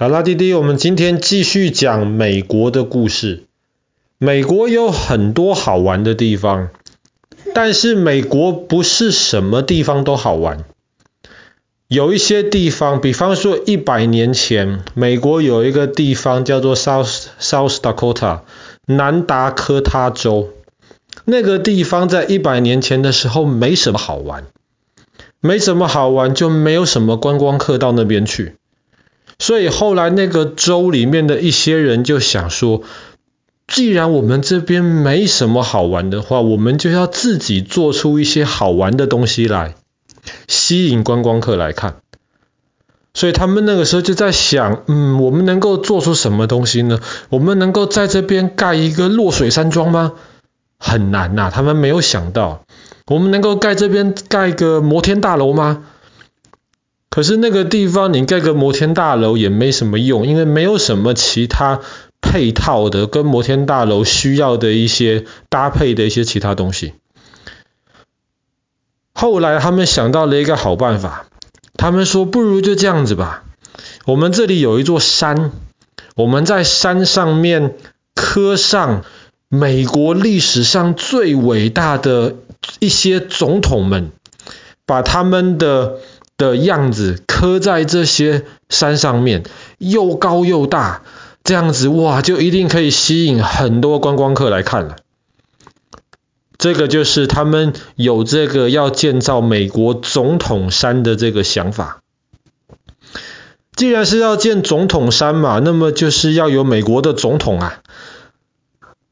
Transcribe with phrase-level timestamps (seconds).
[0.00, 3.44] 好啦，弟弟，我们今天继续讲美国的故事。
[4.16, 6.70] 美国有很多好玩的地方，
[7.52, 10.64] 但是美国不是什么地方都好玩。
[11.86, 18.40] 有一些地方，比方说一百年前，美国有一个地方叫做 South South Dakota，
[18.86, 20.48] 南达科他州。
[21.26, 24.46] 那个地方在一百年前的时候没什么好玩，
[25.40, 28.54] 没什么好玩，就没有什么观光客到那边去。
[29.40, 32.82] 所以后来那个州里面的一些人就想说，
[33.66, 39.74] 既然我们这边没什么好玩的话，我们就要自己做出一些好玩的东西来，
[40.46, 41.96] 吸引观光客来看。
[43.14, 47.00] 所以他们那个时候就在想，嗯，我们能够做出什么东西呢？
[47.28, 50.12] 我们能够在这边盖一个落水山庄吗？
[50.78, 52.64] 很难呐，他们没有想到，
[53.06, 55.84] 我们能够盖这边盖个摩天大楼吗？
[57.10, 61.80] 可是那个地方你盖个摩天大楼也没什么用，因为没有什么其他
[62.20, 66.94] 配套的跟摩天大楼需要的一些搭配的一些其他东西。
[69.12, 71.26] 后来他们想到了一个好办法，
[71.74, 73.42] 他们说不如就这样子吧，
[74.06, 75.50] 我们这里有一座山，
[76.14, 77.74] 我们在山上面
[78.14, 79.04] 刻上
[79.48, 82.36] 美国历史上最伟大的
[82.78, 84.12] 一些总统们，
[84.86, 85.98] 把他们的
[86.40, 89.44] 的样子刻在这些山上面，
[89.76, 91.02] 又高又大，
[91.44, 94.96] 这样子哇，就一定可以吸引很多观光客来看了。
[96.56, 102.00] 这个就是他们有这个要建造美国总统山的这个想法。
[103.76, 107.82] 既然是要建总统山嘛，那么就是要有美国的总统啊。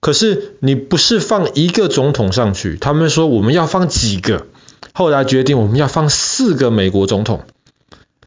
[0.00, 4.46] 可是你不是放一个总统上去，他们说我们要放几个。
[4.96, 7.42] 后来决定我们要放四个美国总统，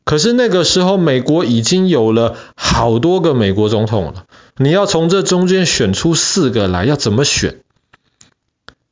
[0.04, 4.26] 可是那个时候美国已经有了好多个美国总统了，
[4.58, 7.62] 你要从这中间选出四个来，要怎么选？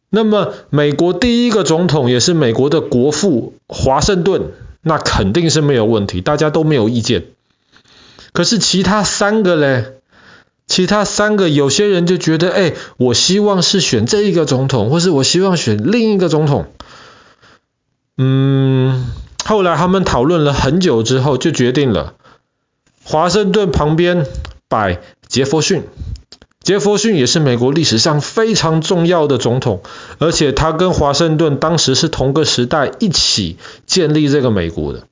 [0.10, 7.26] 那么美国第一个总统也是美国的国父华盛顿，那肯定是没有问题，大家都没有意见。
[8.32, 9.96] 可是其他三个嘞？
[10.68, 16.68] 其他三个有些人就觉得，哎，我希望是选这一个总统，或是我希望选另一个总统。
[18.18, 19.12] 嗯，
[19.44, 22.14] 后来他们讨论了很久之后，就决定了，
[23.04, 24.26] 华盛顿旁边
[24.70, 25.84] 摆杰佛逊。
[26.62, 29.84] 杰佛逊也是美国历史上非常重要的总统，
[30.18, 35.04] 而且他跟华盛顿当时是同个时代一起建立这个美国的。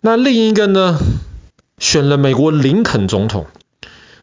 [0.00, 0.98] 那另一个呢，
[1.78, 3.46] 选了美国林肯总统。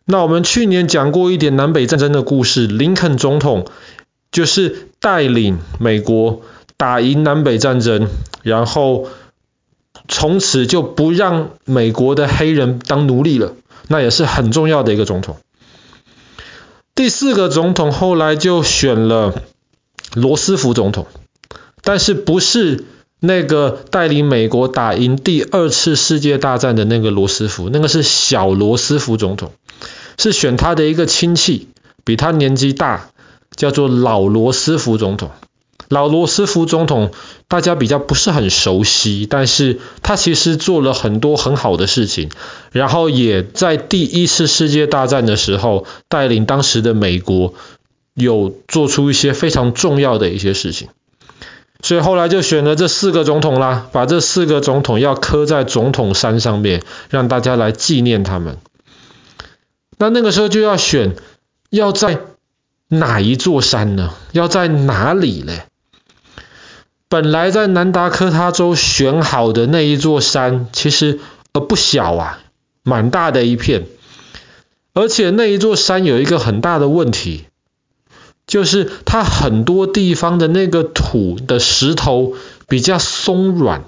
[0.05, 3.67] 那我们去年讲过一点南北战争的故事，林肯总统
[4.31, 6.41] 就是带领美国。
[6.83, 8.09] 打赢南北战争，
[8.41, 9.07] 然后
[10.09, 13.53] 从此就不让美国的黑人当奴隶了，
[13.87, 15.37] 那也是很重要的一个总统。
[16.93, 19.33] 第四个总统后来就选了
[20.13, 21.07] 罗斯福总统，
[21.83, 22.83] 但是不是
[23.21, 29.53] 那个带领美国打赢第二次世界大战的那个罗斯福，那个是小罗斯福总统，
[30.17, 31.69] 是选他的一个亲戚，
[32.03, 33.09] 比他年纪大，
[33.55, 35.31] 叫做老罗斯福总统。
[35.89, 37.11] 老罗斯福总统
[37.47, 42.29] 大家比较不是很熟悉，但是他其实做了很多很好的事情，
[42.71, 47.53] 然后也在第一次世界大战的时候带领当时的美国
[48.13, 50.89] 有做出一些非常重要的一些事情，
[51.81, 58.57] 所以后来就选了这四个总统啦，把这四个总统要刻在总统山上面，让大家来纪念他们。
[59.97, 61.15] 那那个时候就要选
[61.69, 62.19] 要在
[62.87, 64.13] 哪一座山呢？
[64.31, 65.65] 要在哪里嘞？
[67.13, 71.19] 本来在南达科他州选好的那一座山，其实
[71.51, 72.39] 呃不小啊，
[72.81, 73.85] 蛮大的一片。
[74.95, 77.45] 而且那一座山有一个很大的问题，
[78.47, 82.33] 就是它很多地方的那个土的石头
[82.67, 83.83] 比较松软，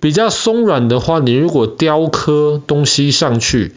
[0.00, 3.74] 比较松软的话，你如果雕刻东西上去，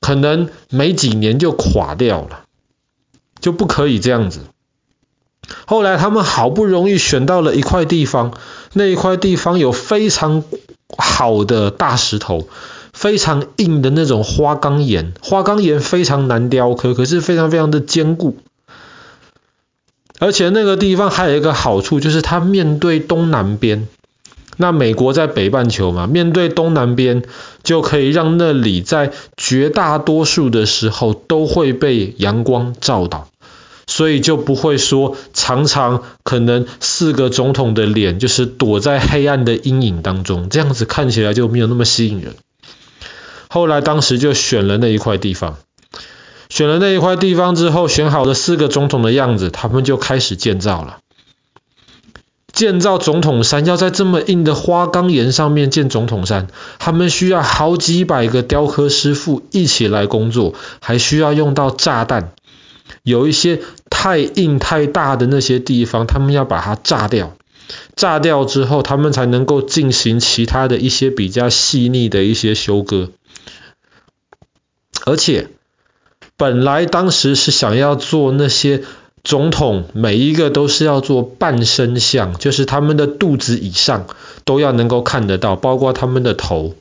[0.00, 2.44] 可能没几年就垮掉了，
[3.40, 4.42] 就不可以这样子。
[5.66, 8.34] 后来他们好不容易选到了一块地方，
[8.72, 10.44] 那一块地方有非常
[10.96, 12.48] 好的大石头，
[12.92, 18.36] 非常硬的那种花岗岩，花岗岩非常难雕刻，可是非常非常的坚固。
[20.18, 23.86] 而且那个地方还有一个好处，就是它面对东南边。
[24.56, 27.22] 那美国在北半球嘛，面对东南边，
[27.62, 33.28] 就可以让那里在绝大多数的时候都会被阳光照到。
[33.86, 42.34] 所以就不会说常常可能四个总统的脸就是躲在黑暗的阴影当中，这样子看起来就没有那么吸引人。
[43.48, 45.56] 后来当时就选了那一块地方，
[46.48, 50.98] 选了那一块地方之后，选好了四个总统的样子，他们就开始建造了。
[52.52, 56.48] 建造总统山要在这么硬的花岗岩上面建总统山，
[56.78, 62.32] 他们需要好几百个雕刻师傅一起来工作，还需要用到炸弹。
[63.06, 67.36] 有一些太硬太大的那些地方，他们要把它炸掉。
[67.94, 73.10] 炸掉之后，他们才能够进行其他的一些比较细腻的一些修割。
[75.04, 75.48] 而且，
[76.36, 78.82] 本来当时是想要做那些。
[79.24, 84.06] 总统每一个都是要做半身像，就是他们的肚子以上
[84.44, 86.76] 都要能够看得到，包括他们的头。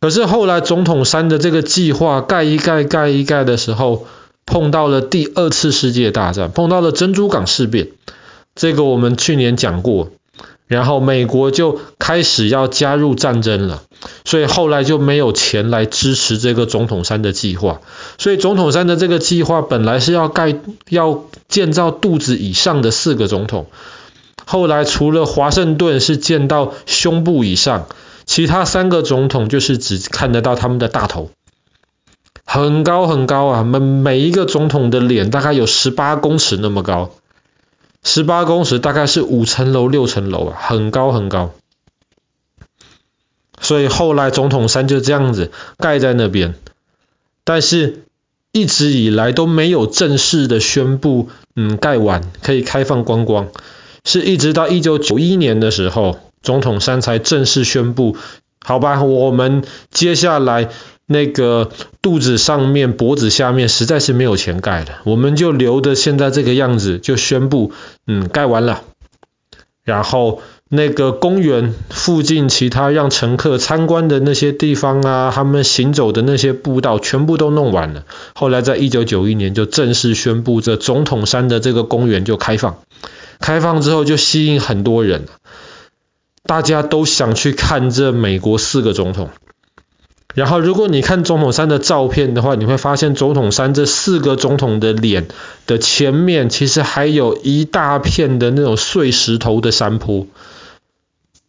[0.00, 4.06] 可是后来总统山的这个计划盖一盖盖一盖的时候，
[4.48, 7.88] 碰到了第二次世界大战，碰到了珍珠港事变，
[8.54, 10.10] 这个我们去年讲过。
[10.66, 13.84] 然后美国就开始要加入战争了，
[14.26, 17.80] 所以后来就没有钱来支持这个总统山的计划。
[18.18, 20.54] 所以总统山的这个计划本来是要盖
[20.90, 23.66] 要建造肚子以上的四个总统，
[24.44, 27.86] 后来除了华盛顿是建到胸部以上，
[28.26, 31.30] 其他三个总统就是只看得到他们的大头，
[32.50, 37.10] 很高很高啊，每每一个总统的脸大概有十八公尺那么高。
[38.02, 41.50] 十八公尺大概是五层楼六层楼啊，很高很高。
[43.60, 46.54] 所以后来总统山就这样子盖在那边，
[47.44, 48.04] 但是
[48.52, 53.48] 一直以来都没有正式的宣布，嗯，盖完可以开放观光，
[54.06, 58.16] 是一直到一九九一年的时候，总统山才正式宣布，
[58.64, 60.68] 好吧，我们接下来。
[61.10, 61.70] 那个
[62.02, 67.72] 肚子上面、脖子下面实在是没有钱盖了，我们就留的现在这个样子，就宣布，
[68.06, 68.82] 嗯，盖完了。
[69.84, 78.04] 然后那个公园附近其他让乘客参观的那些地方啊，他们行走的那些步道全部都弄完了。
[78.34, 82.80] 后来在一九九一年就正式宣布，这总统山的这个公园就开放。
[83.40, 85.24] 开放之后就吸引很多人，
[86.48, 89.28] 大家都想去看这美国四个总统。
[90.34, 95.28] 然后，如果你看总统山的照片的话，你会发现总统山这四个总统的脸
[95.66, 100.26] 的前面，其实还有一大片的那种碎石头的山坡。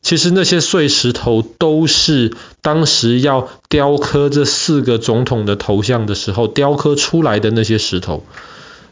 [0.01, 8.25] 其实那些碎石头都是当时要雕刻这四个总统的头像的时候雕刻出来的那些石头，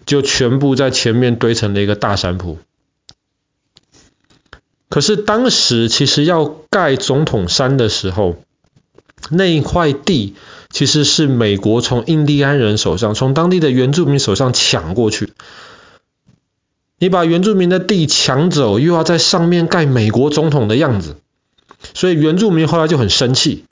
[0.06, 2.56] 就全部在前面堆成了一个大山坡。
[4.90, 8.38] 可是当时其实要盖总统山的时候，
[9.30, 10.36] 那一块地
[10.70, 15.34] 其实是美国从印第安人手上，从当地的原住民手上抢过去。
[17.00, 21.18] 你把原住民的地抢走，又要在上面盖美国总统的样子，
[21.94, 23.66] 所以原住民后来就很生气，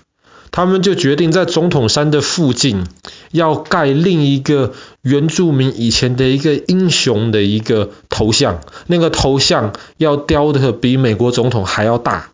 [0.52, 2.86] 他们就决定在总统山的附近
[3.32, 12.32] 要盖另一个原住民以前的一个英雄的一个头像，那个头像要雕的比美国总统还要大。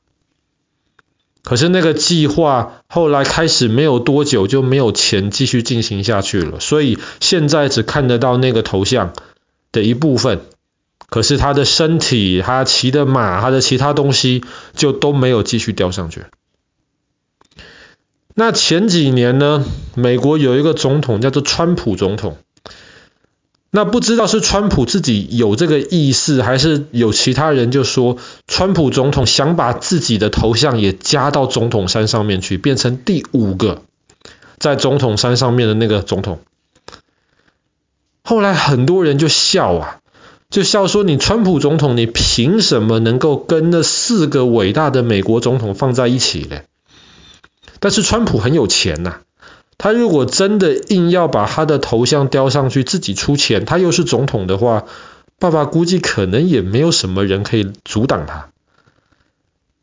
[1.43, 9.13] 可是那个计划后来开始没有多久就没有钱继续进行下去了，所以现在只看得到那个头像
[9.71, 10.41] 的一部分。
[11.09, 14.43] 可是他的身体、他骑的马、他的其他东西
[14.75, 16.25] 就都没有继续雕上去。
[18.33, 22.37] 那前几年呢，美国有一个总统叫做川普总统。
[23.73, 33.81] 那不知道是川普自己有这个意思，还是有其他人就说，川普总统想把自己的头像也加到总统山上面去，变成第五个
[34.57, 36.39] 在总统山上面的那个总统。
[38.23, 39.99] 后来很多人就笑啊，
[40.49, 46.65] 就笑说，你川普总统，你凭什么能够跟那四个伟大的美国总统放在一起嘞？
[47.81, 49.19] 但是川普很有钱呐。
[49.77, 54.85] 他如果真的硬要把他的头像雕上去，自己出钱，他又是总统的话，
[55.39, 58.49] 爸爸估计可能也没有什么人可以阻挡他。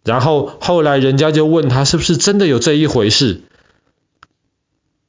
[0.05, 3.43] 然后后来人家就问他是不是真的有这一回事，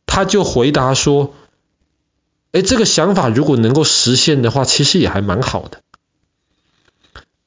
[0.08, 1.36] 他就回答说
[2.52, 5.82] ：“哎，这个想法如果能够实现的话，其实也还蛮好的。”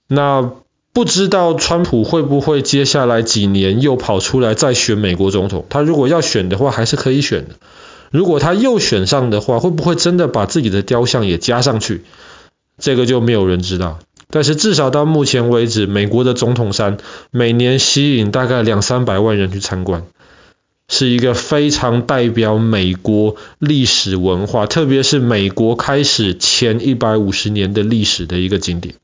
[0.06, 0.52] 那。
[0.94, 5.64] 不知道川普会不会接下来几年又跑出来再选美国总统？
[5.70, 7.54] 他如果要选的话，还是可以选的。
[8.10, 12.02] 如果他又选上的话，会不会真的把自己的雕像也加上去？
[12.78, 14.00] 这个就没有人知道。
[14.28, 16.98] 但是至少到目前为止，美国的总统山
[17.30, 20.04] 每年吸引大概两三百万人去参观，
[20.88, 28.94] 是一个非常代表美国历史文化，特别是美国开始前一百五十年的历史的一个景点。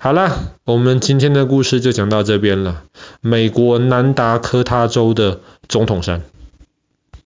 [0.00, 2.84] 好了，我们今天的故事就讲到这边了。
[3.20, 6.22] 美国南达科他州的总统山。